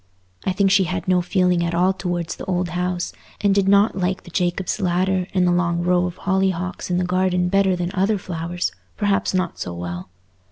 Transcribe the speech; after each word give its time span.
I 0.45 0.51
think 0.51 0.71
she 0.71 0.85
had 0.85 1.07
no 1.07 1.21
feeling 1.21 1.63
at 1.63 1.75
all 1.75 1.93
towards 1.93 2.35
the 2.35 2.45
old 2.45 2.69
house, 2.69 3.13
and 3.41 3.53
did 3.53 3.67
not 3.67 3.95
like 3.99 4.23
the 4.23 4.31
Jacobb's 4.31 4.79
Ladder 4.81 5.27
and 5.31 5.45
the 5.45 5.51
long 5.51 5.83
row 5.83 6.07
of 6.07 6.17
hollyhocks 6.17 6.89
in 6.89 6.97
the 6.97 7.03
garden 7.03 7.49
better 7.49 7.75
than 7.75 7.91
other 7.93 8.17
flowers—perhaps 8.17 9.35
not 9.35 9.59
so 9.59 9.75
well. 9.75 10.09